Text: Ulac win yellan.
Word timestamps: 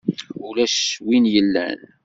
Ulac 0.47 0.77
win 1.05 1.25
yellan. 1.33 1.79